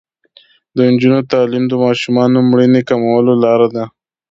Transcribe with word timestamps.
د 0.75 0.77
نجونو 0.91 1.19
تعلیم 1.31 1.63
د 1.69 1.73
ماشومانو 1.85 2.37
مړینې 2.49 2.81
کمولو 2.89 3.33
لاره 3.43 3.67
ده. 3.75 3.83